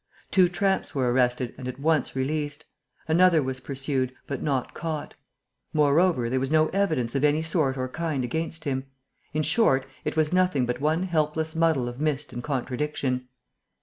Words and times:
Two 0.31 0.49
tramps 0.49 0.95
were 0.95 1.11
arrested 1.13 1.53
and 1.59 1.67
at 1.67 1.79
once 1.79 2.15
released. 2.15 2.65
Another 3.07 3.43
was 3.43 3.59
pursued, 3.59 4.15
but 4.25 4.41
not 4.41 4.73
caught; 4.73 5.13
moreover, 5.73 6.27
there 6.27 6.39
was 6.39 6.49
no 6.51 6.69
evidence 6.69 7.13
of 7.13 7.23
any 7.23 7.43
sort 7.43 7.77
or 7.77 7.87
kind 7.87 8.23
against 8.23 8.63
him. 8.63 8.87
In 9.31 9.43
short, 9.43 9.85
it 10.03 10.15
was 10.15 10.33
nothing 10.33 10.65
but 10.65 10.81
one 10.81 11.03
helpless 11.03 11.55
muddle 11.55 11.87
of 11.87 12.01
mist 12.01 12.33
and 12.33 12.41
contradiction. 12.41 13.27